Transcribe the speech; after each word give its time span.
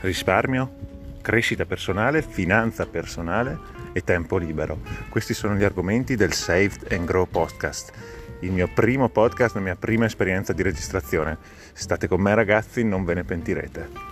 risparmio, 0.00 0.70
crescita 1.20 1.64
personale, 1.64 2.22
finanza 2.22 2.86
personale 2.86 3.58
e 3.92 4.02
tempo 4.02 4.36
libero. 4.36 4.78
Questi 5.08 5.34
sono 5.34 5.54
gli 5.54 5.64
argomenti 5.64 6.16
del 6.16 6.32
Saved 6.32 6.92
and 6.92 7.06
Grow 7.06 7.26
podcast, 7.26 7.92
il 8.40 8.52
mio 8.52 8.68
primo 8.72 9.08
podcast, 9.08 9.54
la 9.54 9.60
mia 9.60 9.76
prima 9.76 10.04
esperienza 10.04 10.52
di 10.52 10.62
registrazione. 10.62 11.38
State 11.72 12.08
con 12.08 12.20
me 12.20 12.34
ragazzi, 12.34 12.84
non 12.84 13.04
ve 13.04 13.14
ne 13.14 13.24
pentirete. 13.24 14.05